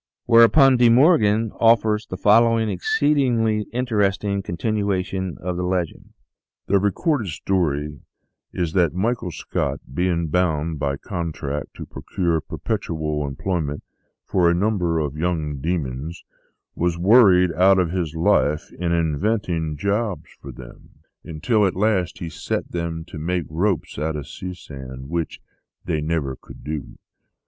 [0.25, 6.13] Whereupon De Morgan offers the following exceedingly interesting continuation of the legend:"
[6.67, 7.99] The recorded story
[8.51, 13.83] is that Michael Scott, being bound by contract to procure perpetual employment
[14.25, 16.23] for a num ber of young demons,
[16.73, 20.93] was worried out of his life in invent ing jobs for them,
[21.23, 25.39] until at last he set them to make ropes out of sea sand, which
[25.85, 26.97] they never could do.